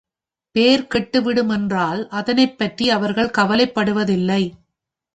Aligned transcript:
பேர் 0.55 0.87
கெட்டுவிடும் 0.93 1.51
என்றால் 1.51 2.07
அதனைப்பற்றி 2.11 2.89
அவர்கள் 2.89 3.35
கவலைப்படுவதில்லை. 3.37 4.43